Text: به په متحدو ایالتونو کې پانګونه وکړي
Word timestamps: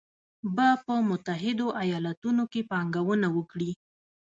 به 0.55 0.69
په 0.85 0.93
متحدو 1.09 1.67
ایالتونو 1.83 2.43
کې 2.51 2.61
پانګونه 2.71 3.27
وکړي 3.37 3.71